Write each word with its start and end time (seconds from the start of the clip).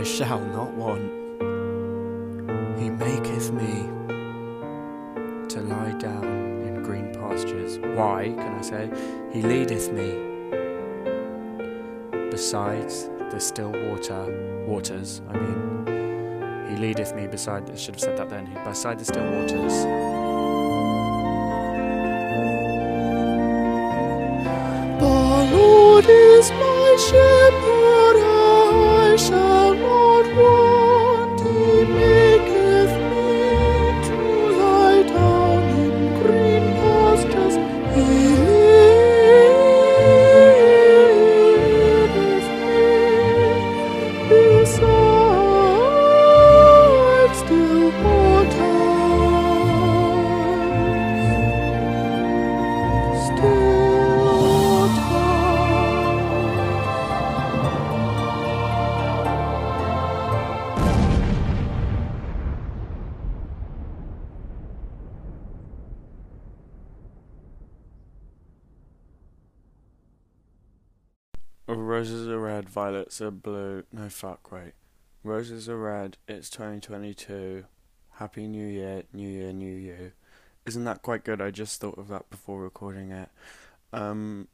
I 0.00 0.02
shall 0.02 0.40
not 0.40 0.72
want. 0.72 1.12
He 2.80 2.88
maketh 2.88 3.52
me 3.52 3.86
to 5.50 5.60
lie 5.60 5.92
down 5.98 6.24
in 6.62 6.82
green 6.82 7.12
pastures. 7.12 7.78
Why, 7.80 8.32
can 8.34 8.54
I 8.58 8.62
say? 8.62 8.90
He 9.30 9.42
leadeth 9.42 9.92
me 9.92 10.08
besides 12.30 13.10
the 13.30 13.38
still 13.38 13.72
water 13.72 14.64
waters. 14.66 15.20
I 15.28 15.34
mean, 15.34 16.70
he 16.70 16.76
leadeth 16.76 17.14
me 17.14 17.26
beside. 17.26 17.70
I 17.70 17.74
should 17.76 17.96
have 17.96 18.00
said 18.00 18.16
that 18.16 18.30
then. 18.30 18.48
Beside 18.64 18.98
the 19.00 19.04
still 19.04 19.30
waters. 19.30 19.84
The 24.98 25.06
Lord 25.54 26.06
is 26.08 26.50
my 26.52 26.96
shepherd, 26.98 27.69
Roses 71.76 72.28
are 72.28 72.38
red, 72.38 72.68
violets 72.68 73.20
are 73.20 73.30
blue. 73.30 73.84
No, 73.92 74.08
fuck, 74.08 74.50
wait. 74.50 74.72
Roses 75.22 75.68
are 75.68 75.78
red, 75.78 76.16
it's 76.26 76.50
2022. 76.50 77.64
Happy 78.14 78.46
New 78.46 78.66
Year, 78.66 79.04
New 79.12 79.28
Year, 79.28 79.52
New 79.52 79.74
You. 79.74 80.12
Isn't 80.66 80.84
that 80.84 81.02
quite 81.02 81.24
good? 81.24 81.40
I 81.40 81.50
just 81.50 81.80
thought 81.80 81.98
of 81.98 82.08
that 82.08 82.28
before 82.30 82.60
recording 82.60 83.10
it. 83.12 83.28
Um, 83.92 84.48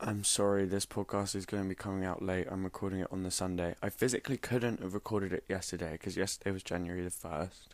I'm 0.00 0.24
sorry, 0.24 0.64
this 0.64 0.86
podcast 0.86 1.34
is 1.36 1.46
going 1.46 1.62
to 1.62 1.68
be 1.68 1.74
coming 1.74 2.04
out 2.04 2.22
late. 2.22 2.46
I'm 2.50 2.64
recording 2.64 3.00
it 3.00 3.08
on 3.12 3.22
the 3.22 3.30
Sunday. 3.30 3.74
I 3.82 3.88
physically 3.88 4.36
couldn't 4.36 4.80
have 4.82 4.94
recorded 4.94 5.32
it 5.32 5.44
yesterday 5.48 5.92
because 5.92 6.16
yesterday 6.16 6.50
was 6.52 6.62
January 6.62 7.02
the 7.02 7.10
1st. 7.10 7.68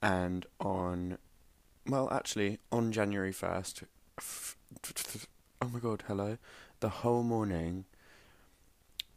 And 0.00 0.46
on, 0.60 1.18
well, 1.86 2.08
actually, 2.12 2.58
on 2.70 2.92
January 2.92 3.32
1st, 3.32 3.84
f- 4.18 4.56
oh 5.62 5.70
my 5.72 5.78
god, 5.78 6.02
hello 6.08 6.36
the 6.80 6.88
whole 6.88 7.22
morning 7.22 7.84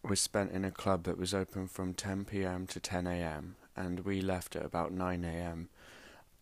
was 0.03 0.21
spent 0.21 0.51
in 0.51 0.63
a 0.63 0.69
club 0.69 1.03
that 1.05 1.17
was 1.17 1.33
open 1.33 1.67
from 1.67 1.95
10 1.95 2.25
p.m. 2.25 2.67
to 2.67 2.79
10 2.79 3.07
a.m. 3.07 3.55
and 3.75 4.01
we 4.01 4.21
left 4.21 4.55
at 4.55 4.63
about 4.63 4.91
9 4.91 5.23
a.m. 5.23 5.69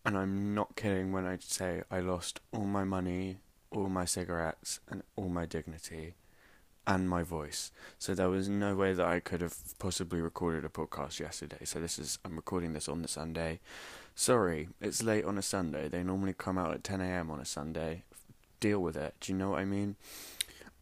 And 0.04 0.18
I'm 0.18 0.54
not 0.54 0.76
kidding 0.76 1.10
when 1.10 1.24
I 1.24 1.38
say 1.40 1.84
I 1.90 2.00
lost 2.00 2.40
all 2.52 2.66
my 2.66 2.84
money, 2.84 3.38
all 3.70 3.88
my 3.88 4.04
cigarettes, 4.04 4.80
and 4.90 5.02
all 5.16 5.30
my 5.30 5.46
dignity 5.46 6.16
and 6.86 7.08
my 7.08 7.22
voice. 7.22 7.72
So 7.98 8.14
there 8.14 8.28
was 8.28 8.46
no 8.46 8.74
way 8.74 8.92
that 8.92 9.06
I 9.06 9.20
could 9.20 9.40
have 9.40 9.56
possibly 9.78 10.20
recorded 10.20 10.66
a 10.66 10.68
podcast 10.68 11.18
yesterday. 11.18 11.64
So 11.64 11.80
this 11.80 11.98
is 11.98 12.18
I'm 12.26 12.36
recording 12.36 12.74
this 12.74 12.90
on 12.90 13.00
the 13.00 13.08
Sunday. 13.08 13.60
Sorry, 14.14 14.68
it's 14.82 15.02
late 15.02 15.24
on 15.24 15.38
a 15.38 15.42
Sunday. 15.42 15.88
They 15.88 16.02
normally 16.02 16.34
come 16.34 16.58
out 16.58 16.74
at 16.74 16.84
10 16.84 17.00
a.m. 17.00 17.30
on 17.30 17.40
a 17.40 17.46
Sunday. 17.46 18.02
Deal 18.64 18.80
with 18.80 18.96
it. 18.96 19.12
Do 19.20 19.30
you 19.30 19.36
know 19.36 19.50
what 19.50 19.58
I 19.58 19.66
mean? 19.66 19.96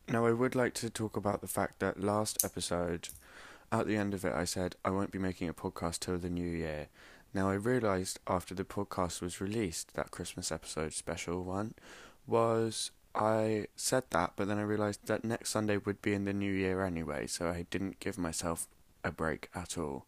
Now, 0.09 0.25
I 0.25 0.31
would 0.31 0.55
like 0.55 0.73
to 0.75 0.89
talk 0.89 1.17
about 1.17 1.41
the 1.41 1.49
fact 1.49 1.81
that 1.81 2.01
last 2.01 2.45
episode, 2.45 3.09
at 3.73 3.89
the 3.89 3.97
end 3.97 4.15
of 4.15 4.25
it, 4.25 4.33
I 4.33 4.45
said 4.45 4.77
I 4.85 4.91
won't 4.91 5.11
be 5.11 5.19
making 5.19 5.49
a 5.49 5.53
podcast 5.53 5.99
till 5.99 6.17
the 6.17 6.31
new 6.31 6.49
year. 6.49 6.87
Now, 7.35 7.51
I 7.51 7.55
realised 7.55 8.21
after 8.29 8.55
the 8.55 8.63
podcast 8.63 9.21
was 9.21 9.41
released, 9.41 9.95
that 9.95 10.13
Christmas 10.13 10.53
episode 10.53 10.93
special 10.93 11.43
one, 11.43 11.75
was 12.25 12.93
I 13.17 13.67
said 13.75 14.05
that, 14.11 14.35
but 14.37 14.47
then 14.47 14.59
I 14.59 14.63
realised 14.63 15.07
that 15.07 15.25
next 15.25 15.51
Sunday 15.51 15.79
would 15.79 16.01
be 16.01 16.15
in 16.15 16.25
the 16.25 16.33
new 16.33 16.53
year 16.53 16.85
anyway, 16.85 17.27
so 17.27 17.49
I 17.49 17.67
didn't 17.69 17.99
give 17.99 18.17
myself 18.17 18.69
a 19.03 19.11
break 19.11 19.49
at 19.57 19.77
all. 19.77 20.07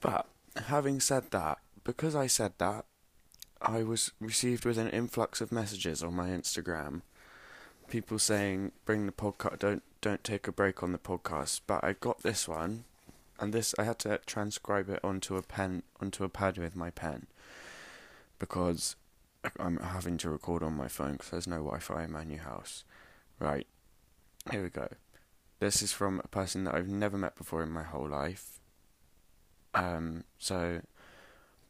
But 0.00 0.26
having 0.56 0.98
said 0.98 1.30
that, 1.30 1.58
because 1.84 2.16
I 2.16 2.26
said 2.26 2.54
that, 2.58 2.84
I 3.64 3.82
was 3.82 4.10
received 4.20 4.64
with 4.64 4.78
an 4.78 4.90
influx 4.90 5.40
of 5.40 5.52
messages 5.52 6.02
on 6.02 6.14
my 6.14 6.28
Instagram. 6.28 7.02
People 7.88 8.18
saying 8.18 8.72
bring 8.84 9.06
the 9.06 9.12
podcast 9.12 9.58
don't 9.60 9.82
don't 10.00 10.24
take 10.24 10.48
a 10.48 10.52
break 10.52 10.82
on 10.82 10.92
the 10.92 10.98
podcast. 10.98 11.60
But 11.66 11.84
i 11.84 11.92
got 11.92 12.22
this 12.22 12.48
one 12.48 12.84
and 13.38 13.52
this 13.52 13.74
i 13.78 13.84
had 13.84 13.98
to 14.00 14.20
transcribe 14.26 14.88
it 14.88 15.00
onto 15.04 15.36
a 15.36 15.42
pen 15.42 15.82
onto 16.00 16.24
a 16.24 16.28
pad 16.28 16.58
with 16.58 16.74
my 16.74 16.90
pen. 16.90 17.26
Because 18.38 18.96
i'm 19.58 19.78
having 19.78 20.18
to 20.18 20.30
record 20.30 20.62
on 20.62 20.74
my 20.74 20.88
phone 20.88 21.12
because 21.12 21.30
there's 21.30 21.46
no 21.46 21.56
wi-fi 21.56 22.04
in 22.04 22.12
my 22.12 22.24
new 22.24 22.38
house. 22.38 22.84
Right 23.38 23.66
here 24.50 24.62
we 24.62 24.70
go. 24.70 24.88
This 25.60 25.82
is 25.82 25.92
from 25.92 26.20
a 26.24 26.28
person 26.28 26.64
that 26.64 26.74
i've 26.74 26.88
never 26.88 27.16
met 27.16 27.36
before 27.36 27.62
in 27.62 27.70
my 27.70 27.84
whole 27.84 28.08
life. 28.08 28.58
Um 29.74 30.24
so 30.38 30.80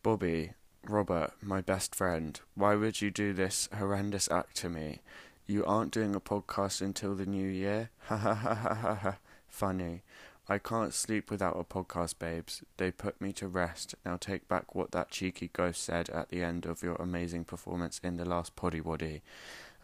bobby 0.03 0.53
robert 0.89 1.33
my 1.41 1.61
best 1.61 1.95
friend 1.95 2.41
why 2.55 2.75
would 2.75 3.01
you 3.01 3.11
do 3.11 3.33
this 3.33 3.69
horrendous 3.73 4.31
act 4.31 4.57
to 4.57 4.69
me 4.69 5.01
you 5.47 5.65
aren't 5.65 5.93
doing 5.93 6.15
a 6.15 6.21
podcast 6.21 6.81
until 6.81 7.15
the 7.15 7.27
new 7.27 7.47
year? 7.49 7.91
Ha 8.07 8.17
ha 8.17 8.35
ha 8.35 8.55
ha 8.55 8.75
ha 8.75 8.95
ha. 8.95 9.17
Funny. 9.49 10.03
I 10.49 10.59
can't 10.59 10.93
sleep 10.93 11.31
without 11.31 11.59
a 11.59 11.65
podcast, 11.65 12.19
babes. 12.19 12.63
They 12.77 12.91
put 12.91 13.21
me 13.21 13.33
to 13.35 13.49
rest. 13.49 13.95
Now 14.05 14.17
take 14.17 14.49
back 14.49 14.75
what 14.75 14.93
that 14.93 15.11
cheeky 15.11 15.51
ghost 15.53 15.83
said 15.83 16.11
at 16.11 16.31
the 16.31 16.43
end 16.43 16.67
of 16.67 16.83
your 16.83 16.97
amazing 16.97 17.45
performance 17.45 18.01
in 18.03 18.17
the 18.17 18.25
last 18.25 18.57
Poddy 18.57 18.81
Waddy 18.81 19.23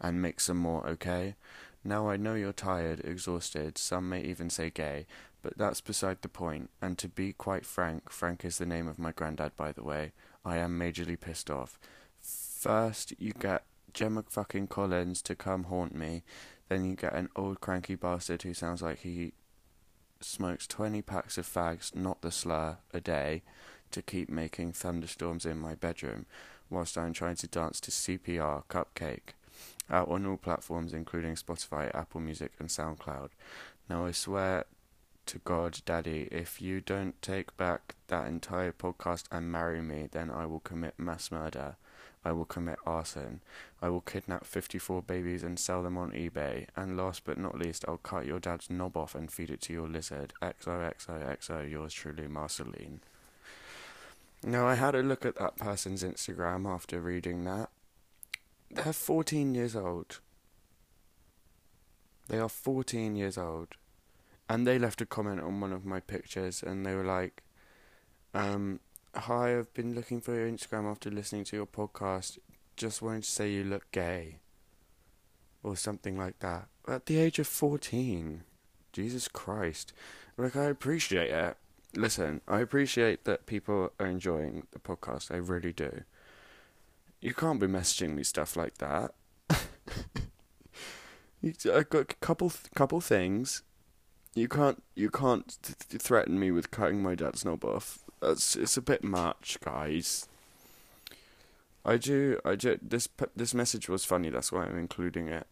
and 0.01 0.21
make 0.21 0.39
some 0.39 0.57
more, 0.57 0.85
okay? 0.87 1.35
Now 1.83 2.09
I 2.09 2.17
know 2.17 2.35
you're 2.35 2.51
tired, 2.51 3.01
exhausted, 3.01 3.77
some 3.77 4.09
may 4.09 4.21
even 4.21 4.49
say 4.49 4.69
gay, 4.69 5.05
but 5.41 5.57
that's 5.57 5.81
beside 5.81 6.21
the 6.21 6.29
point. 6.29 6.69
And 6.81 6.97
to 6.97 7.07
be 7.07 7.33
quite 7.33 7.65
frank, 7.65 8.09
Frank 8.11 8.43
is 8.43 8.57
the 8.57 8.65
name 8.65 8.87
of 8.87 8.99
my 8.99 9.11
granddad, 9.11 9.55
by 9.55 9.71
the 9.71 9.83
way, 9.83 10.11
I 10.43 10.57
am 10.57 10.79
majorly 10.79 11.19
pissed 11.19 11.49
off. 11.49 11.79
First, 12.21 13.13
you 13.17 13.33
get 13.33 13.63
Gemma 13.93 14.23
fucking 14.27 14.67
Collins 14.67 15.21
to 15.23 15.35
come 15.35 15.65
haunt 15.65 15.95
me. 15.95 16.23
Then 16.67 16.85
you 16.85 16.95
get 16.95 17.13
an 17.13 17.29
old 17.35 17.61
cranky 17.61 17.95
bastard 17.95 18.43
who 18.43 18.53
sounds 18.53 18.81
like 18.81 18.99
he 18.99 19.33
smokes 20.21 20.67
20 20.67 21.01
packs 21.01 21.37
of 21.37 21.47
fags, 21.47 21.95
not 21.95 22.21
the 22.21 22.31
slur, 22.31 22.77
a 22.93 23.01
day 23.01 23.41
to 23.91 24.01
keep 24.01 24.29
making 24.29 24.73
thunderstorms 24.73 25.45
in 25.45 25.57
my 25.57 25.75
bedroom 25.75 26.25
whilst 26.69 26.97
I'm 26.97 27.13
trying 27.13 27.35
to 27.37 27.47
dance 27.47 27.79
to 27.81 27.91
CPR 27.91 28.63
CupcakKe. 28.69 29.19
Out 29.89 30.09
on 30.09 30.25
all 30.25 30.37
platforms, 30.37 30.93
including 30.93 31.35
Spotify, 31.35 31.93
Apple 31.95 32.21
Music, 32.21 32.51
and 32.59 32.69
SoundCloud. 32.69 33.29
Now 33.89 34.05
I 34.05 34.11
swear 34.11 34.65
to 35.29 35.37
God, 35.37 35.81
Daddy, 35.85 36.27
if 36.31 36.59
you 36.59 36.81
don't 36.81 37.21
take 37.21 37.55
back 37.55 37.93
that 38.07 38.25
entire 38.25 38.71
podcast 38.71 39.25
and 39.31 39.51
marry 39.51 39.79
me, 39.79 40.09
then 40.11 40.31
I 40.31 40.47
will 40.47 40.59
commit 40.59 40.95
mass 40.97 41.31
murder. 41.31 41.75
I 42.25 42.31
will 42.31 42.45
commit 42.45 42.79
arson. 42.83 43.41
I 43.79 43.89
will 43.89 44.01
kidnap 44.01 44.43
54 44.43 45.03
babies 45.03 45.43
and 45.43 45.59
sell 45.59 45.83
them 45.83 45.99
on 45.99 46.13
eBay. 46.13 46.65
And 46.75 46.97
last 46.97 47.25
but 47.25 47.37
not 47.37 47.59
least, 47.59 47.85
I'll 47.87 47.97
cut 47.97 48.25
your 48.25 48.39
dad's 48.39 48.71
knob 48.71 48.97
off 48.97 49.13
and 49.13 49.31
feed 49.31 49.51
it 49.51 49.61
to 49.61 49.73
your 49.73 49.87
lizard. 49.87 50.33
XOXOXO, 50.41 51.69
yours 51.69 51.93
truly, 51.93 52.27
Marceline. 52.27 53.01
Now, 54.43 54.65
I 54.67 54.73
had 54.73 54.95
a 54.95 55.03
look 55.03 55.25
at 55.25 55.35
that 55.35 55.57
person's 55.57 56.03
Instagram 56.03 56.67
after 56.67 56.99
reading 56.99 57.43
that. 57.43 57.69
They're 58.71 58.93
14 58.93 59.53
years 59.53 59.75
old. 59.75 60.21
They 62.29 62.39
are 62.39 62.49
14 62.49 63.15
years 63.15 63.37
old. 63.37 63.75
And 64.49 64.65
they 64.65 64.79
left 64.79 64.99
a 64.99 65.05
comment 65.05 65.41
on 65.41 65.61
one 65.61 65.71
of 65.71 65.85
my 65.85 65.99
pictures 65.99 66.63
and 66.63 66.85
they 66.85 66.95
were 66.95 67.03
like, 67.03 67.43
um, 68.33 68.79
Hi, 69.15 69.57
I've 69.57 69.73
been 69.73 69.95
looking 69.95 70.21
for 70.21 70.35
your 70.35 70.47
Instagram 70.47 70.89
after 70.89 71.09
listening 71.09 71.43
to 71.45 71.55
your 71.55 71.65
podcast. 71.67 72.39
Just 72.75 73.01
wanted 73.01 73.23
to 73.23 73.31
say 73.31 73.51
you 73.51 73.63
look 73.63 73.89
gay. 73.91 74.39
Or 75.61 75.75
something 75.75 76.17
like 76.17 76.39
that. 76.39 76.67
At 76.87 77.05
the 77.05 77.17
age 77.17 77.37
of 77.39 77.47
14. 77.47 78.43
Jesus 78.91 79.27
Christ. 79.27 79.93
Like, 80.37 80.55
I 80.55 80.65
appreciate 80.65 81.31
it. 81.31 81.57
Listen, 81.95 82.41
I 82.47 82.59
appreciate 82.59 83.25
that 83.25 83.45
people 83.45 83.91
are 83.99 84.05
enjoying 84.05 84.67
the 84.71 84.79
podcast. 84.79 85.31
I 85.31 85.37
really 85.37 85.73
do. 85.73 86.03
You 87.19 87.33
can't 87.33 87.59
be 87.59 87.67
messaging 87.67 88.15
me 88.15 88.23
stuff 88.23 88.55
like 88.55 88.77
that. 88.77 89.13
I've 91.43 91.89
got 91.89 92.01
a 92.01 92.15
couple 92.21 92.51
couple 92.75 93.01
things. 93.01 93.63
You 94.35 94.47
can't 94.47 94.83
you 94.95 95.09
can't 95.09 95.57
th- 95.61 95.77
th- 95.89 96.01
threaten 96.01 96.39
me 96.39 96.51
with 96.51 96.71
cutting 96.71 97.01
my 97.01 97.15
dad's 97.15 97.45
knob 97.45 97.65
off. 97.65 97.99
That's 98.21 98.55
it's 98.55 98.77
a 98.77 98.81
bit 98.81 99.03
much, 99.03 99.57
guys. 99.63 100.27
I 101.85 101.97
do 101.97 102.39
I 102.45 102.55
do 102.55 102.77
this 102.81 103.07
this 103.35 103.53
message 103.53 103.89
was 103.89 104.05
funny. 104.05 104.29
That's 104.29 104.51
why 104.51 104.65
I'm 104.65 104.77
including 104.77 105.27
it. 105.27 105.47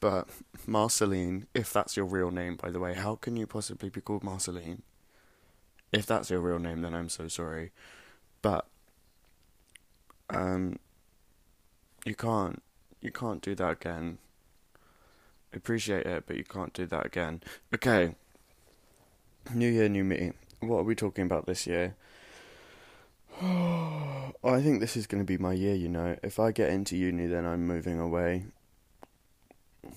But 0.00 0.28
Marceline, 0.66 1.46
if 1.54 1.72
that's 1.72 1.96
your 1.96 2.06
real 2.06 2.30
name, 2.30 2.56
by 2.56 2.70
the 2.70 2.80
way, 2.80 2.94
how 2.94 3.16
can 3.16 3.36
you 3.36 3.46
possibly 3.46 3.90
be 3.90 4.00
called 4.00 4.24
Marceline? 4.24 4.82
If 5.92 6.06
that's 6.06 6.30
your 6.30 6.40
real 6.40 6.58
name, 6.58 6.80
then 6.80 6.94
I'm 6.94 7.10
so 7.10 7.28
sorry. 7.28 7.72
But 8.40 8.66
um, 10.30 10.78
you 12.04 12.14
can't 12.14 12.62
you 13.00 13.10
can't 13.10 13.42
do 13.42 13.54
that 13.54 13.72
again. 13.72 14.18
Appreciate 15.54 16.06
it, 16.06 16.24
but 16.26 16.36
you 16.36 16.44
can't 16.44 16.72
do 16.72 16.86
that 16.86 17.06
again. 17.06 17.42
Okay. 17.74 18.14
New 19.52 19.68
year, 19.68 19.88
new 19.88 20.04
me. 20.04 20.32
What 20.60 20.78
are 20.78 20.84
we 20.84 20.94
talking 20.94 21.24
about 21.24 21.46
this 21.46 21.66
year? 21.66 21.96
I 23.42 24.60
think 24.62 24.80
this 24.80 24.96
is 24.96 25.06
going 25.06 25.22
to 25.22 25.26
be 25.26 25.38
my 25.38 25.52
year, 25.52 25.74
you 25.74 25.88
know. 25.88 26.16
If 26.22 26.38
I 26.38 26.52
get 26.52 26.70
into 26.70 26.96
uni, 26.96 27.26
then 27.26 27.44
I'm 27.44 27.66
moving 27.66 27.98
away. 27.98 28.44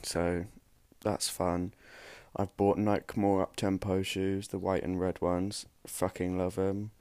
So, 0.02 0.46
that's 1.02 1.30
fun. 1.30 1.74
I've 2.36 2.56
bought 2.58 2.78
Nike 2.78 3.20
More 3.20 3.46
Uptempo 3.46 4.04
shoes, 4.04 4.48
the 4.48 4.58
white 4.58 4.84
and 4.84 5.00
red 5.00 5.22
ones. 5.22 5.68
Fucking 5.86 6.38
love 6.38 6.56
them. 6.56 6.92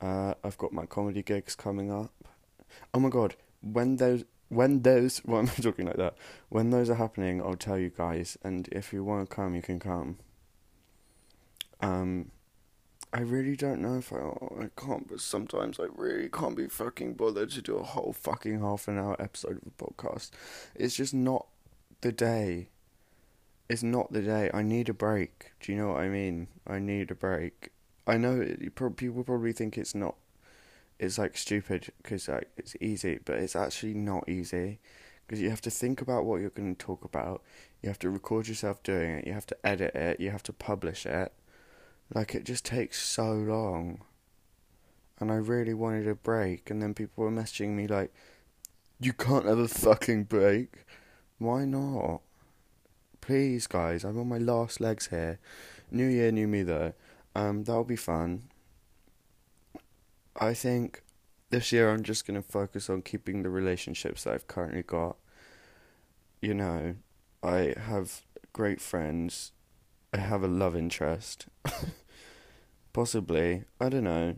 Uh, 0.00 0.34
I've 0.42 0.58
got 0.58 0.72
my 0.72 0.86
comedy 0.86 1.22
gigs 1.22 1.54
coming 1.54 1.92
up. 1.92 2.12
Oh 2.92 3.00
my 3.00 3.08
god, 3.08 3.36
when 3.60 3.96
those 3.96 4.24
when 4.50 4.82
those 4.82 5.18
why 5.24 5.38
am 5.38 5.48
I 5.48 5.62
talking 5.62 5.86
like 5.86 5.96
that? 5.96 6.14
When 6.50 6.70
those 6.70 6.90
are 6.90 6.96
happening, 6.96 7.40
I'll 7.40 7.54
tell 7.54 7.78
you 7.78 7.88
guys, 7.88 8.36
and 8.42 8.68
if 8.70 8.92
you 8.92 9.02
want 9.02 9.28
to 9.28 9.34
come, 9.34 9.54
you 9.54 9.62
can 9.62 9.80
come. 9.80 10.18
Um, 11.80 12.32
I 13.12 13.20
really 13.20 13.56
don't 13.56 13.80
know 13.80 13.98
if 13.98 14.12
I 14.12 14.18
I 14.62 14.68
can't, 14.76 15.08
but 15.08 15.20
sometimes 15.20 15.80
I 15.80 15.86
really 15.94 16.28
can't 16.28 16.56
be 16.56 16.68
fucking 16.68 17.14
bothered 17.14 17.50
to 17.52 17.62
do 17.62 17.76
a 17.76 17.82
whole 17.82 18.12
fucking 18.12 18.60
half 18.60 18.88
an 18.88 18.98
hour 18.98 19.16
episode 19.18 19.62
of 19.62 19.72
a 19.78 19.84
podcast. 19.84 20.30
It's 20.74 20.96
just 20.96 21.14
not 21.14 21.46
the 22.02 22.12
day. 22.12 22.68
It's 23.68 23.84
not 23.84 24.12
the 24.12 24.22
day. 24.22 24.50
I 24.52 24.62
need 24.62 24.88
a 24.88 24.94
break. 24.94 25.52
Do 25.60 25.70
you 25.72 25.78
know 25.78 25.88
what 25.90 26.00
I 26.00 26.08
mean? 26.08 26.48
I 26.66 26.80
need 26.80 27.12
a 27.12 27.14
break. 27.14 27.70
I 28.04 28.16
know 28.16 28.40
it, 28.40 28.74
people 28.96 29.22
probably 29.22 29.52
think 29.52 29.78
it's 29.78 29.94
not. 29.94 30.16
It's 31.00 31.16
like 31.16 31.34
stupid 31.38 31.90
because 32.02 32.28
like 32.28 32.50
it's 32.58 32.76
easy, 32.78 33.20
but 33.24 33.36
it's 33.36 33.56
actually 33.56 33.94
not 33.94 34.28
easy 34.28 34.80
because 35.26 35.40
you 35.40 35.48
have 35.48 35.62
to 35.62 35.70
think 35.70 36.02
about 36.02 36.26
what 36.26 36.42
you're 36.42 36.50
going 36.50 36.76
to 36.76 36.86
talk 36.86 37.06
about. 37.06 37.42
You 37.82 37.88
have 37.88 37.98
to 38.00 38.10
record 38.10 38.48
yourself 38.48 38.82
doing 38.82 39.12
it. 39.12 39.26
You 39.26 39.32
have 39.32 39.46
to 39.46 39.56
edit 39.66 39.94
it. 39.94 40.20
You 40.20 40.30
have 40.30 40.42
to 40.42 40.52
publish 40.52 41.06
it. 41.06 41.32
Like 42.14 42.34
it 42.34 42.44
just 42.44 42.66
takes 42.66 43.00
so 43.00 43.32
long. 43.32 44.02
And 45.18 45.32
I 45.32 45.36
really 45.36 45.72
wanted 45.72 46.06
a 46.06 46.14
break, 46.14 46.70
and 46.70 46.82
then 46.82 46.92
people 46.92 47.24
were 47.24 47.30
messaging 47.30 47.70
me 47.70 47.86
like, 47.86 48.12
"You 49.00 49.14
can't 49.14 49.46
have 49.46 49.58
a 49.58 49.68
fucking 49.68 50.24
break." 50.24 50.84
Why 51.38 51.64
not? 51.64 52.20
Please, 53.22 53.66
guys, 53.66 54.04
I'm 54.04 54.18
on 54.18 54.28
my 54.28 54.38
last 54.38 54.80
legs 54.80 55.06
here. 55.06 55.38
New 55.90 56.06
year, 56.06 56.30
new 56.30 56.46
me 56.46 56.62
though. 56.62 56.92
Um, 57.34 57.64
that'll 57.64 57.84
be 57.84 57.96
fun. 57.96 58.50
I 60.40 60.54
think 60.54 61.02
this 61.50 61.70
year 61.70 61.90
I'm 61.90 62.02
just 62.02 62.26
gonna 62.26 62.42
focus 62.42 62.90
on 62.90 63.02
keeping 63.02 63.42
the 63.42 63.50
relationships 63.50 64.24
that 64.24 64.34
I've 64.34 64.48
currently 64.48 64.82
got. 64.82 65.16
You 66.40 66.54
know, 66.54 66.96
I 67.42 67.74
have 67.78 68.22
great 68.52 68.80
friends. 68.80 69.52
I 70.12 70.18
have 70.18 70.42
a 70.42 70.48
love 70.48 70.74
interest. 70.76 71.46
Possibly. 72.92 73.64
I 73.80 73.88
don't 73.88 74.04
know. 74.04 74.36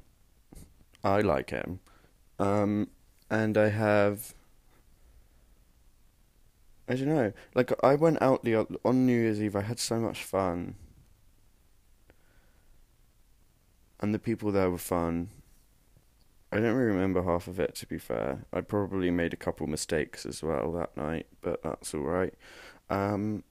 I 1.04 1.20
like 1.20 1.50
him. 1.50 1.80
Um, 2.38 2.88
and 3.30 3.56
I 3.58 3.68
have. 3.68 4.34
I 6.88 6.94
don't 6.94 7.08
know. 7.08 7.32
Like 7.54 7.72
I 7.82 7.94
went 7.96 8.20
out 8.22 8.44
the 8.44 8.56
on 8.84 9.06
New 9.06 9.20
Year's 9.20 9.42
Eve. 9.42 9.56
I 9.56 9.62
had 9.62 9.78
so 9.78 9.98
much 9.98 10.22
fun, 10.24 10.74
and 14.00 14.14
the 14.14 14.18
people 14.18 14.52
there 14.52 14.70
were 14.70 14.78
fun. 14.78 15.30
I 16.52 16.56
don't 16.56 16.74
really 16.74 16.94
remember 16.94 17.22
half 17.22 17.48
of 17.48 17.58
it. 17.58 17.74
To 17.76 17.86
be 17.86 17.98
fair, 17.98 18.44
I 18.52 18.60
probably 18.60 19.10
made 19.10 19.32
a 19.32 19.38
couple 19.38 19.66
mistakes 19.66 20.26
as 20.26 20.42
well 20.42 20.70
that 20.72 20.94
night, 20.96 21.26
but 21.40 21.62
that's 21.62 21.94
all 21.94 22.02
right. 22.02 22.34
Um, 22.90 23.42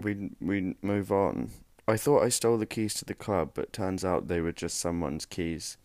we 0.00 0.30
we 0.40 0.76
move 0.80 1.10
on. 1.10 1.50
I 1.88 1.96
thought 1.96 2.22
I 2.22 2.28
stole 2.28 2.58
the 2.58 2.66
keys 2.66 2.94
to 2.94 3.04
the 3.04 3.14
club, 3.14 3.50
but 3.54 3.72
turns 3.72 4.04
out 4.04 4.28
they 4.28 4.40
were 4.40 4.52
just 4.52 4.78
someone's 4.78 5.26
keys 5.26 5.76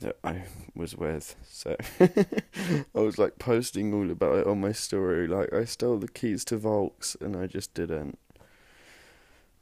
that 0.00 0.16
I 0.22 0.44
was 0.74 0.94
with. 0.94 1.36
So 1.48 1.76
I 2.00 3.00
was 3.00 3.18
like 3.18 3.38
posting 3.38 3.94
all 3.94 4.10
about 4.10 4.38
it 4.38 4.46
on 4.46 4.60
my 4.60 4.72
story. 4.72 5.26
Like 5.26 5.52
I 5.54 5.64
stole 5.64 5.98
the 5.98 6.08
keys 6.08 6.44
to 6.46 6.58
Volks 6.58 7.16
and 7.20 7.34
I 7.34 7.46
just 7.46 7.72
didn't. 7.72 8.18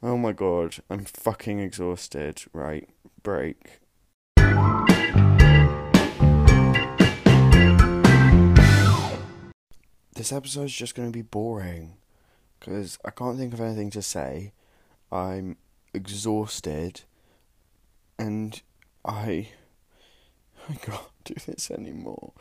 Oh 0.01 0.17
my 0.17 0.33
god, 0.33 0.77
I'm 0.89 1.05
fucking 1.05 1.59
exhausted. 1.59 2.43
Right, 2.53 2.89
break. 3.23 3.79
This 10.19 10.33
episode's 10.33 10.73
just 10.73 10.95
gonna 10.95 11.11
be 11.11 11.21
boring 11.21 11.95
because 12.59 12.99
I 13.05 13.09
can't 13.09 13.37
think 13.37 13.53
of 13.53 13.61
anything 13.61 13.89
to 13.91 14.01
say. 14.01 14.51
I'm 15.13 15.55
exhausted 15.93 17.03
and 18.17 18.61
I 19.05 19.47
I 20.67 20.73
can't 20.73 21.07
do 21.23 21.35
this 21.47 21.71
anymore. 21.71 22.33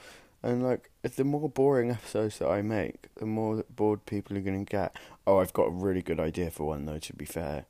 And 0.42 0.64
like, 0.64 0.90
if 1.04 1.14
the 1.14 1.22
more 1.22 1.48
boring 1.48 1.92
episodes 1.92 2.40
that 2.40 2.48
I 2.48 2.62
make, 2.62 3.14
the 3.14 3.26
more 3.26 3.64
bored 3.70 4.06
people 4.06 4.36
are 4.36 4.40
gonna 4.40 4.64
get. 4.64 4.96
Oh, 5.24 5.38
I've 5.38 5.52
got 5.52 5.68
a 5.68 5.70
really 5.70 6.02
good 6.02 6.18
idea 6.18 6.50
for 6.50 6.66
one 6.66 6.84
though. 6.84 6.98
To 6.98 7.12
be 7.12 7.26
fair, 7.26 7.66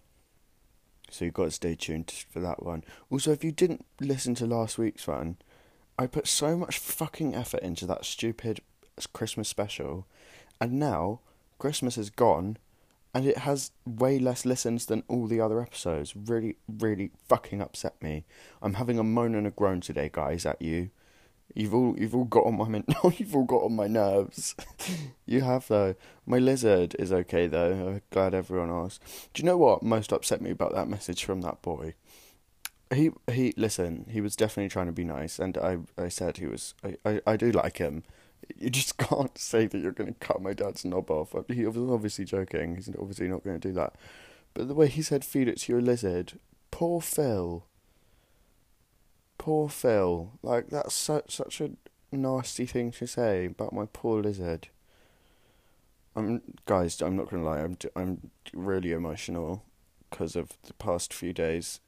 so 1.11 1.27
you've 1.27 1.35
got 1.35 1.45
to 1.45 1.51
stay 1.51 1.75
tuned 1.75 2.11
for 2.31 2.41
that 2.41 2.63
one. 2.63 2.83
Also, 3.11 3.31
if 3.31 3.45
you 3.45 3.53
didn't 3.53 3.85
listen 4.01 4.35
to 4.37 4.47
last 4.47 4.79
week's 4.79 5.07
one, 5.07 5.37
I 5.99 6.07
put 6.07 6.27
so 6.27 6.57
much 6.57 6.79
fucking 6.79 7.35
effort 7.35 7.61
into 7.61 7.85
that 7.85 8.07
stupid 8.07 8.63
Christmas 9.07 9.49
special, 9.49 10.07
and 10.61 10.75
now 10.75 11.21
Christmas 11.59 11.99
is 11.99 12.11
gone, 12.11 12.57
and 13.15 13.27
it 13.27 13.39
has 13.39 13.73
way 13.87 14.19
less 14.19 14.45
listens 14.45 14.87
than 14.87 15.03
all 15.09 15.27
the 15.27 15.41
other 15.41 15.61
episodes. 15.61 16.15
Really, 16.15 16.57
really 16.69 17.11
fucking 17.29 17.61
upset 17.61 18.01
me. 18.03 18.25
I'm 18.63 18.75
having 18.75 18.99
a 18.99 19.05
moan 19.05 19.35
and 19.35 19.47
a 19.47 19.51
groan 19.51 19.81
today, 19.81 20.11
guys, 20.13 20.47
at 20.47 20.61
you. 20.61 20.91
You've 21.55 21.75
all 21.75 21.99
you've 21.99 22.15
all 22.15 22.25
got 22.25 22.45
on 22.45 22.57
my 22.57 22.85
you've 23.17 23.35
all 23.35 23.45
got 23.45 23.63
on 23.65 23.75
my 23.75 23.87
nerves. 23.87 24.55
you 25.27 25.41
have 25.41 25.67
though. 25.69 25.95
My 26.27 26.39
lizard 26.39 26.95
is 26.99 27.13
okay 27.13 27.47
though. 27.47 27.73
I'm 27.73 28.03
glad 28.11 28.35
everyone 28.35 28.71
asked. 28.71 29.03
Do 29.33 29.43
you 29.43 29.47
know 29.47 29.57
what 29.57 29.83
most 29.83 30.13
upset 30.13 30.43
me 30.43 30.51
about 30.51 30.75
that 30.75 30.89
message 30.89 31.25
from 31.25 31.41
that 31.41 31.63
boy? 31.63 31.95
He 32.95 33.11
he 33.31 33.55
listen, 33.57 34.07
he 34.11 34.21
was 34.21 34.37
definitely 34.37 34.69
trying 34.69 34.87
to 34.87 34.93
be 34.93 35.05
nice 35.05 35.39
and 35.39 35.57
I 35.57 35.79
I 35.97 36.09
said 36.09 36.37
he 36.37 36.47
was 36.47 36.75
I, 36.85 36.97
I, 37.05 37.21
I 37.27 37.37
do 37.37 37.51
like 37.51 37.79
him. 37.79 38.05
You 38.57 38.71
just 38.71 38.97
can't 38.99 39.37
say 39.37 39.67
that 39.67 39.79
you're 39.79 39.93
going 39.93 40.13
to 40.13 40.19
cut 40.19 40.43
my 40.43 40.53
dad's 40.53 40.85
knob 40.85 41.11
off. 41.11 41.35
He 41.49 41.67
was 41.67 41.77
obviously 41.91 42.25
joking. 42.25 42.77
He's 42.77 42.89
obviously 42.89 43.29
not 43.29 43.45
going 43.45 43.61
to 43.61 43.69
do 43.69 43.75
that. 43.75 43.95
But 44.55 44.69
the 44.69 44.75
way 44.75 44.89
he 44.89 45.03
said, 45.03 45.25
feed 45.25 45.49
it 45.49 45.59
to 45.59 45.73
your 45.73 45.83
lizard, 45.83 46.39
poor 46.71 47.01
Phil. 47.01 47.65
Poor 49.37 49.69
Phil. 49.69 50.33
Like, 50.43 50.69
that's 50.69 50.95
such, 50.95 51.37
such 51.37 51.61
a 51.61 51.71
nasty 52.11 52.67
thing 52.67 52.91
to 52.93 53.07
say 53.07 53.47
about 53.47 53.73
my 53.73 53.87
poor 53.93 54.23
lizard. 54.23 54.69
I'm, 56.17 56.43
guys, 56.67 57.01
I'm 57.01 57.17
not 57.17 57.31
going 57.31 57.43
to 57.43 57.49
lie, 57.49 57.61
I'm, 57.61 57.79
I'm 57.95 58.31
really 58.53 58.93
emotional 58.93 59.63
because 60.11 60.35
of 60.35 60.51
the 60.65 60.75
past 60.75 61.13
few 61.15 61.33
days. 61.33 61.81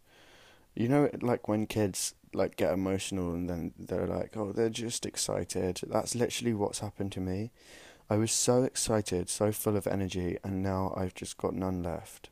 You 0.74 0.88
know, 0.88 1.10
like 1.20 1.48
when 1.48 1.66
kids 1.66 2.14
like 2.32 2.56
get 2.56 2.72
emotional 2.72 3.32
and 3.32 3.48
then 3.48 3.72
they're 3.78 4.06
like, 4.06 4.36
oh, 4.36 4.52
they're 4.52 4.68
just 4.68 5.06
excited. 5.06 5.80
That's 5.86 6.14
literally 6.14 6.54
what's 6.54 6.80
happened 6.80 7.12
to 7.12 7.20
me. 7.20 7.50
I 8.08 8.16
was 8.16 8.32
so 8.32 8.64
excited, 8.64 9.28
so 9.28 9.52
full 9.52 9.76
of 9.76 9.86
energy, 9.86 10.36
and 10.42 10.64
now 10.64 10.92
I've 10.96 11.14
just 11.14 11.38
got 11.38 11.54
none 11.54 11.82
left. 11.84 12.28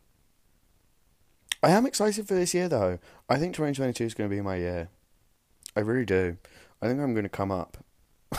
I 1.62 1.70
am 1.70 1.86
excited 1.86 2.26
for 2.26 2.34
this 2.34 2.52
year, 2.52 2.68
though. 2.68 2.98
I 3.28 3.38
think 3.38 3.54
2022 3.54 4.04
is 4.04 4.14
going 4.14 4.28
to 4.28 4.34
be 4.34 4.42
my 4.42 4.56
year. 4.56 4.88
I 5.76 5.80
really 5.80 6.04
do. 6.04 6.36
I 6.82 6.88
think 6.88 7.00
I'm 7.00 7.14
going 7.14 7.24
to 7.24 7.28
come 7.28 7.52
up. 7.52 7.78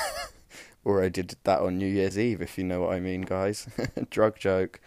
or 0.84 1.02
I 1.02 1.08
did 1.08 1.36
that 1.44 1.62
on 1.62 1.78
New 1.78 1.88
Year's 1.88 2.20
Eve, 2.20 2.42
if 2.42 2.58
you 2.58 2.66
know 2.66 2.82
what 2.82 2.94
I 2.94 3.00
mean, 3.00 3.22
guys. 3.22 3.70
Drug 4.10 4.38
joke. 4.38 4.82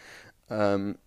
Um, 0.50 0.98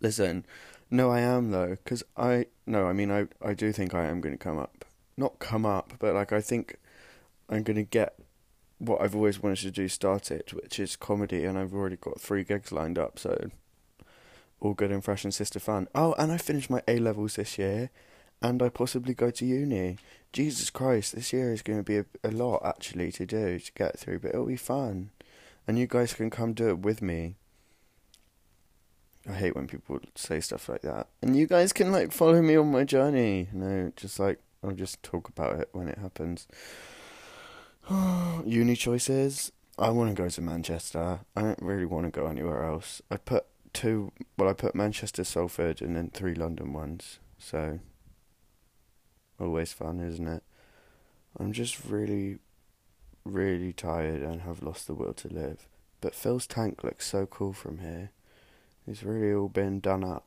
listen, 0.00 0.44
no, 0.90 1.10
I 1.10 1.20
am 1.20 1.50
though, 1.50 1.70
because 1.70 2.02
I 2.16 2.46
no, 2.66 2.86
I 2.86 2.92
mean 2.92 3.10
I 3.10 3.26
I 3.42 3.54
do 3.54 3.72
think 3.72 3.94
I 3.94 4.06
am 4.06 4.20
going 4.20 4.36
to 4.36 4.42
come 4.42 4.58
up, 4.58 4.84
not 5.16 5.38
come 5.38 5.66
up, 5.66 5.94
but 5.98 6.14
like 6.14 6.32
I 6.32 6.40
think 6.40 6.76
I'm 7.48 7.62
going 7.62 7.76
to 7.76 7.82
get 7.82 8.14
what 8.78 9.00
I've 9.00 9.14
always 9.14 9.42
wanted 9.42 9.58
to 9.58 9.70
do 9.70 9.88
started, 9.88 10.52
which 10.52 10.78
is 10.78 10.96
comedy, 10.96 11.44
and 11.44 11.58
I've 11.58 11.74
already 11.74 11.96
got 11.96 12.20
three 12.20 12.44
gigs 12.44 12.72
lined 12.72 12.98
up. 12.98 13.18
So 13.18 13.50
all 14.60 14.74
good 14.74 14.90
and 14.90 15.04
fresh 15.04 15.24
and 15.24 15.34
sister 15.34 15.60
fun. 15.60 15.88
Oh, 15.94 16.14
and 16.18 16.32
I 16.32 16.38
finished 16.38 16.70
my 16.70 16.82
A 16.88 16.98
levels 16.98 17.36
this 17.36 17.58
year, 17.58 17.90
and 18.42 18.62
I 18.62 18.68
possibly 18.68 19.14
go 19.14 19.30
to 19.30 19.46
uni. 19.46 19.98
Jesus 20.32 20.70
Christ, 20.70 21.14
this 21.14 21.32
year 21.32 21.52
is 21.52 21.62
going 21.62 21.78
to 21.78 21.82
be 21.82 21.98
a, 21.98 22.04
a 22.22 22.30
lot 22.30 22.62
actually 22.64 23.10
to 23.12 23.26
do 23.26 23.58
to 23.58 23.72
get 23.72 23.98
through, 23.98 24.20
but 24.20 24.30
it'll 24.30 24.46
be 24.46 24.56
fun, 24.56 25.10
and 25.66 25.78
you 25.78 25.86
guys 25.86 26.14
can 26.14 26.30
come 26.30 26.52
do 26.52 26.68
it 26.68 26.80
with 26.80 27.02
me. 27.02 27.36
I 29.28 29.32
hate 29.32 29.54
when 29.54 29.66
people 29.66 30.00
say 30.14 30.40
stuff 30.40 30.68
like 30.68 30.82
that, 30.82 31.08
and 31.20 31.36
you 31.36 31.46
guys 31.46 31.72
can 31.72 31.92
like 31.92 32.12
follow 32.12 32.40
me 32.40 32.56
on 32.56 32.72
my 32.72 32.84
journey. 32.84 33.48
Know, 33.52 33.92
just 33.94 34.18
like 34.18 34.38
I'll 34.64 34.72
just 34.72 35.02
talk 35.02 35.28
about 35.28 35.60
it 35.60 35.68
when 35.72 35.88
it 35.88 35.98
happens. 35.98 36.48
Uni 38.46 38.74
choices. 38.74 39.52
I 39.78 39.90
want 39.90 40.10
to 40.10 40.20
go 40.20 40.28
to 40.28 40.40
Manchester. 40.40 41.20
I 41.36 41.42
don't 41.42 41.62
really 41.62 41.84
want 41.84 42.06
to 42.06 42.10
go 42.10 42.26
anywhere 42.26 42.64
else. 42.64 43.02
I 43.10 43.16
put 43.16 43.46
two. 43.72 44.12
Well, 44.36 44.48
I 44.48 44.54
put 44.54 44.74
Manchester, 44.74 45.24
Salford, 45.24 45.82
and 45.82 45.94
then 45.94 46.10
three 46.10 46.34
London 46.34 46.72
ones. 46.72 47.18
So 47.38 47.80
always 49.38 49.72
fun, 49.72 50.00
isn't 50.00 50.26
it? 50.26 50.42
I'm 51.38 51.52
just 51.52 51.84
really, 51.84 52.38
really 53.24 53.72
tired 53.72 54.22
and 54.22 54.42
have 54.42 54.62
lost 54.62 54.86
the 54.86 54.94
will 54.94 55.14
to 55.14 55.28
live. 55.28 55.68
But 56.00 56.14
Phil's 56.14 56.46
tank 56.46 56.82
looks 56.82 57.06
so 57.06 57.26
cool 57.26 57.52
from 57.52 57.78
here. 57.78 58.10
It's 58.88 59.02
really 59.02 59.34
all 59.34 59.48
been 59.48 59.80
done 59.80 60.02
up. 60.02 60.24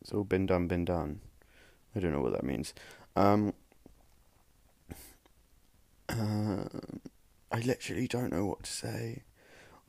It's 0.00 0.12
all 0.12 0.24
been 0.24 0.46
done, 0.46 0.68
been 0.68 0.84
done. 0.84 1.20
I 1.96 2.00
don't 2.00 2.12
know 2.12 2.20
what 2.20 2.32
that 2.32 2.44
means. 2.44 2.72
Um. 3.16 3.54
Uh, 6.08 6.64
I 7.50 7.58
literally 7.60 8.06
don't 8.06 8.32
know 8.32 8.46
what 8.46 8.62
to 8.62 8.70
say. 8.70 9.22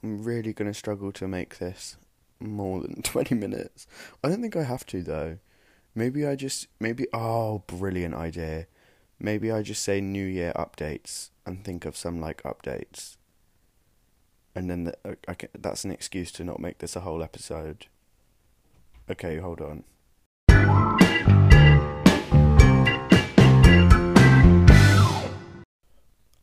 I'm 0.04 0.24
really 0.24 0.54
going 0.54 0.72
to 0.72 0.78
struggle 0.78 1.12
to 1.14 1.28
make 1.28 1.60
this 1.60 1.98
more 2.40 2.82
than 2.82 3.02
20 3.04 3.36
minutes. 3.36 3.86
I 4.24 4.30
don't 4.30 4.42
think 4.42 4.56
I 4.56 4.64
have 4.64 4.86
to, 4.88 5.04
though. 5.04 5.38
Maybe 5.94 6.26
I 6.26 6.36
just. 6.36 6.68
Maybe. 6.80 7.06
Oh, 7.14 7.64
brilliant 7.68 8.16
idea. 8.16 8.66
Maybe 9.20 9.52
I 9.52 9.62
just 9.62 9.84
say 9.84 10.02
New 10.02 10.26
Year 10.26 10.54
updates 10.56 11.30
and 11.46 11.64
think 11.64 11.86
of 11.86 11.96
some, 11.96 12.20
like, 12.20 12.42
updates. 12.44 13.18
And 14.60 14.70
then 14.70 14.84
the, 14.84 15.48
that's 15.58 15.86
an 15.86 15.92
excuse 15.92 16.34
to 16.34 16.44
not 16.44 16.60
make 16.60 16.80
this 16.80 16.98
a 16.98 17.00
whole 17.00 17.24
episode. 17.24 17.86
Okay, 19.10 19.38
hold 19.38 19.62
on. 19.62 19.86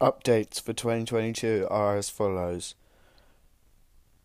Updates 0.01 0.63
for 0.63 0.73
2022 0.73 1.67
are 1.71 1.99
as 1.99 2.09
follows. 2.09 2.75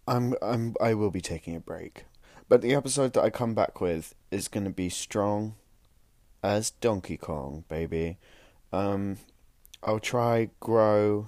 I'm 0.08 0.36
I'm 0.42 0.78
I 0.80 0.94
will 0.94 1.12
be 1.12 1.20
taking 1.20 1.58
a 1.58 1.60
break, 1.60 2.06
but 2.48 2.62
the 2.62 2.74
episode 2.74 3.12
that 3.12 3.26
I 3.26 3.30
come 3.30 3.54
back 3.54 3.82
with 3.82 4.16
is 4.32 4.48
going 4.48 4.64
to 4.64 4.70
be 4.70 4.88
strong 4.88 5.56
as 6.42 6.72
Donkey 6.72 7.18
Kong, 7.18 7.66
baby. 7.68 8.20
Um 8.72 9.18
I'll 9.84 10.00
try 10.00 10.52
grow 10.62 11.28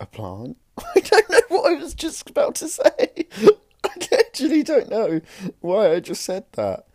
a 0.00 0.06
plant. 0.06 0.56
I 0.78 1.00
don't 1.00 1.30
know 1.30 1.40
what 1.48 1.72
I 1.72 1.74
was 1.76 1.94
just 1.94 2.28
about 2.30 2.54
to 2.56 2.68
say. 2.68 3.26
I 3.84 4.08
actually 4.12 4.62
don't 4.62 4.90
know 4.90 5.20
why 5.60 5.92
I 5.92 6.00
just 6.00 6.24
said 6.24 6.44
that. 6.52 6.86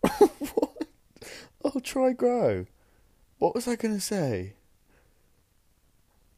what? 0.00 0.86
I'll 1.64 1.80
try 1.80 2.12
grow. 2.12 2.66
What 3.38 3.54
was 3.54 3.68
I 3.68 3.76
going 3.76 3.94
to 3.94 4.00
say? 4.00 4.54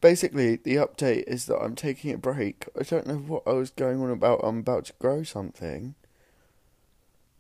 Basically, 0.01 0.57
the 0.57 0.77
update 0.77 1.25
is 1.27 1.47
that 1.47 1.59
I'm 1.59 1.75
taking 1.75 2.13
a 2.13 2.19
break. 2.19 2.67
I 2.79 2.83
don't 2.83 3.07
know 3.07 3.17
what 3.17 3.43
I 3.47 3.53
was 3.53 3.71
going 3.71 4.03
on 4.03 4.11
about. 4.11 4.41
I'm 4.43 4.59
about 4.59 4.87
to 4.87 4.95
grow 4.99 5.23
something. 5.23 5.95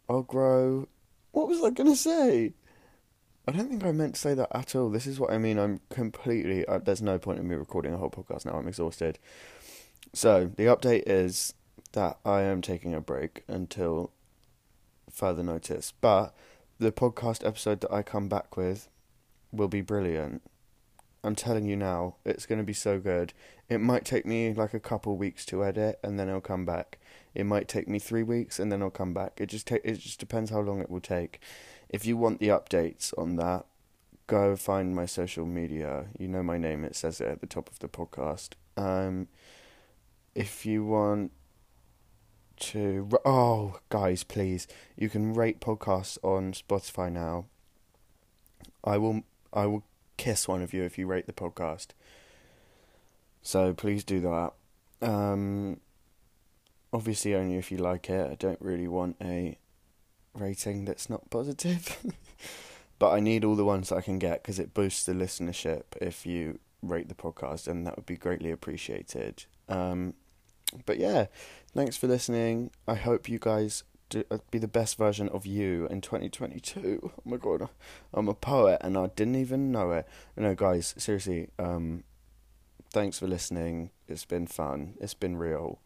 I'll 0.08 0.22
grow. 0.22 0.88
What 1.32 1.48
was 1.48 1.62
I 1.62 1.70
going 1.70 1.90
to 1.90 1.96
say? 1.96 2.52
I 3.50 3.52
don't 3.52 3.68
think 3.68 3.84
I 3.84 3.90
meant 3.90 4.14
to 4.14 4.20
say 4.20 4.34
that 4.34 4.56
at 4.56 4.76
all. 4.76 4.90
This 4.90 5.08
is 5.08 5.18
what 5.18 5.32
I 5.32 5.38
mean. 5.38 5.58
I'm 5.58 5.80
completely. 5.90 6.64
Uh, 6.66 6.78
there's 6.78 7.02
no 7.02 7.18
point 7.18 7.40
in 7.40 7.48
me 7.48 7.56
recording 7.56 7.92
a 7.92 7.96
whole 7.96 8.08
podcast 8.08 8.46
now. 8.46 8.52
I'm 8.52 8.68
exhausted. 8.68 9.18
So, 10.12 10.52
the 10.54 10.66
update 10.66 11.02
is 11.06 11.54
that 11.90 12.20
I 12.24 12.42
am 12.42 12.62
taking 12.62 12.94
a 12.94 13.00
break 13.00 13.42
until 13.48 14.12
further 15.10 15.42
notice. 15.42 15.92
But 16.00 16.32
the 16.78 16.92
podcast 16.92 17.44
episode 17.44 17.80
that 17.80 17.92
I 17.92 18.04
come 18.04 18.28
back 18.28 18.56
with 18.56 18.88
will 19.50 19.66
be 19.66 19.80
brilliant. 19.80 20.42
I'm 21.24 21.34
telling 21.34 21.66
you 21.66 21.74
now, 21.74 22.18
it's 22.24 22.46
going 22.46 22.60
to 22.60 22.64
be 22.64 22.72
so 22.72 23.00
good. 23.00 23.32
It 23.68 23.78
might 23.78 24.04
take 24.04 24.24
me 24.24 24.54
like 24.54 24.74
a 24.74 24.80
couple 24.80 25.16
weeks 25.16 25.44
to 25.46 25.64
edit, 25.64 25.98
and 26.04 26.20
then 26.20 26.30
I'll 26.30 26.40
come 26.40 26.64
back. 26.64 27.00
It 27.34 27.46
might 27.46 27.66
take 27.66 27.88
me 27.88 27.98
three 27.98 28.22
weeks, 28.22 28.60
and 28.60 28.70
then 28.70 28.80
I'll 28.80 28.90
come 28.90 29.12
back. 29.12 29.40
It 29.40 29.46
just 29.46 29.66
ta- 29.66 29.82
it 29.82 29.98
just 29.98 30.20
depends 30.20 30.52
how 30.52 30.60
long 30.60 30.80
it 30.80 30.88
will 30.88 31.00
take. 31.00 31.40
If 31.90 32.06
you 32.06 32.16
want 32.16 32.38
the 32.38 32.48
updates 32.48 33.12
on 33.18 33.34
that, 33.36 33.66
go 34.28 34.54
find 34.54 34.94
my 34.94 35.06
social 35.06 35.44
media. 35.44 36.06
You 36.16 36.28
know 36.28 36.42
my 36.42 36.56
name; 36.56 36.84
it 36.84 36.94
says 36.94 37.20
it 37.20 37.26
at 37.26 37.40
the 37.40 37.48
top 37.48 37.68
of 37.68 37.80
the 37.80 37.88
podcast. 37.88 38.50
Um, 38.76 39.26
if 40.34 40.64
you 40.64 40.84
want 40.84 41.32
to, 42.60 43.08
oh 43.24 43.80
guys, 43.88 44.22
please, 44.22 44.68
you 44.96 45.08
can 45.08 45.34
rate 45.34 45.60
podcasts 45.60 46.16
on 46.22 46.52
Spotify 46.52 47.10
now. 47.10 47.46
I 48.84 48.96
will. 48.96 49.22
I 49.52 49.66
will 49.66 49.82
kiss 50.16 50.46
one 50.46 50.62
of 50.62 50.72
you 50.72 50.84
if 50.84 50.96
you 50.96 51.08
rate 51.08 51.26
the 51.26 51.32
podcast. 51.32 51.88
So 53.42 53.74
please 53.74 54.04
do 54.04 54.20
that. 54.20 54.52
Um, 55.02 55.80
obviously, 56.92 57.34
only 57.34 57.56
if 57.56 57.72
you 57.72 57.78
like 57.78 58.08
it. 58.08 58.30
I 58.30 58.34
don't 58.36 58.60
really 58.60 58.86
want 58.86 59.16
a 59.20 59.58
rating 60.34 60.84
that's 60.84 61.10
not 61.10 61.30
positive. 61.30 61.96
but 62.98 63.12
I 63.12 63.20
need 63.20 63.44
all 63.44 63.56
the 63.56 63.64
ones 63.64 63.88
that 63.88 63.96
I 63.96 64.00
can 64.02 64.18
get 64.18 64.42
because 64.42 64.58
it 64.58 64.74
boosts 64.74 65.04
the 65.04 65.12
listenership 65.12 65.82
if 66.00 66.26
you 66.26 66.58
rate 66.82 67.08
the 67.08 67.14
podcast, 67.14 67.68
and 67.68 67.86
that 67.86 67.96
would 67.96 68.06
be 68.06 68.16
greatly 68.16 68.50
appreciated. 68.50 69.44
Um, 69.68 70.14
but 70.86 70.98
yeah, 70.98 71.26
thanks 71.74 71.96
for 71.96 72.06
listening. 72.06 72.70
I 72.86 72.94
hope 72.94 73.28
you 73.28 73.38
guys 73.38 73.84
do, 74.08 74.24
uh, 74.30 74.38
be 74.50 74.58
the 74.58 74.68
best 74.68 74.98
version 74.98 75.28
of 75.28 75.46
you 75.46 75.86
in 75.86 76.00
2022. 76.00 77.12
Oh 77.20 77.22
my 77.24 77.36
god, 77.36 77.68
I'm 78.12 78.28
a 78.28 78.34
poet 78.34 78.78
and 78.82 78.96
I 78.96 79.08
didn't 79.08 79.36
even 79.36 79.70
know 79.72 79.92
it. 79.92 80.06
No, 80.36 80.54
guys, 80.54 80.94
seriously, 80.96 81.48
um, 81.58 82.04
thanks 82.92 83.18
for 83.18 83.26
listening. 83.26 83.90
It's 84.08 84.24
been 84.24 84.46
fun. 84.46 84.94
It's 85.00 85.14
been 85.14 85.36
real. 85.36 85.80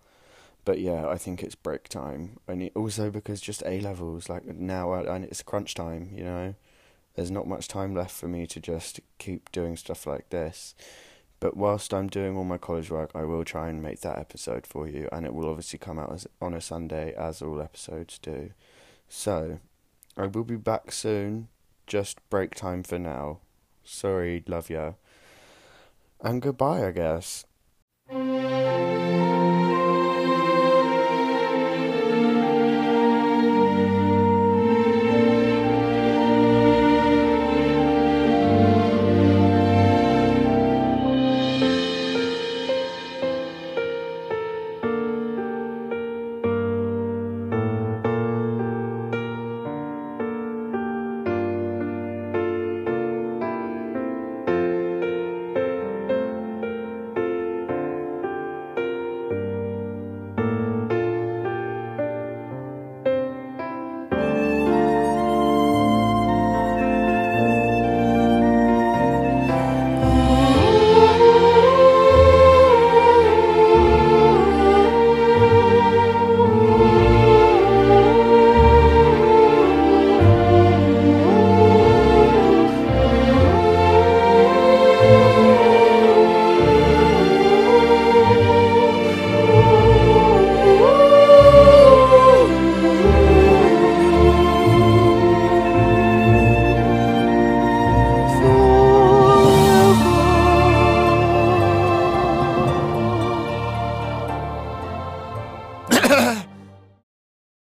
But 0.64 0.80
yeah, 0.80 1.09
I 1.09 1.18
think 1.18 1.42
it's 1.42 1.54
break 1.54 1.88
time. 1.88 2.38
And 2.49 2.71
also 2.75 3.11
because 3.11 3.40
just 3.40 3.62
A 3.66 3.80
levels, 3.80 4.28
like 4.28 4.44
now, 4.47 4.94
and 4.94 5.25
it's 5.25 5.42
crunch 5.42 5.75
time. 5.75 6.11
You 6.14 6.25
know, 6.25 6.54
there's 7.14 7.30
not 7.30 7.47
much 7.47 7.68
time 7.68 7.94
left 7.94 8.14
for 8.14 8.28
me 8.28 8.47
to 8.47 8.61
just 8.61 9.00
keep 9.18 9.52
doing 9.52 9.76
stuff 9.76 10.06
like 10.06 10.30
this. 10.30 10.75
But 11.40 11.56
whilst 11.56 11.92
I'm 11.92 12.09
doing 12.09 12.37
all 12.37 12.44
my 12.44 12.56
college 12.56 12.90
work, 12.90 13.11
I 13.14 13.25
will 13.25 13.44
try 13.44 13.68
and 13.68 13.83
make 13.83 14.00
that 14.00 14.18
episode 14.18 14.66
for 14.66 14.88
you, 14.88 15.09
and 15.12 15.26
it 15.26 15.35
will 15.35 15.49
obviously 15.49 15.78
come 15.78 15.99
out 15.99 16.12
as, 16.12 16.26
on 16.40 16.54
a 16.54 16.61
Sunday, 16.61 17.12
as 17.14 17.42
all 17.42 17.61
episodes 17.61 18.18
do. 18.18 18.52
So, 19.09 19.59
I 20.16 20.26
will 20.26 20.44
be 20.44 20.56
back 20.56 20.90
soon. 20.90 21.49
Just 21.87 22.18
break 22.30 22.54
time 22.54 22.83
for 22.83 22.99
now. 22.99 23.40
Sorry, 23.85 24.42
love 24.47 24.71
ya. 24.71 24.92
And 26.23 26.40
goodbye, 26.40 26.87
I 26.87 26.92
guess. 26.92 27.44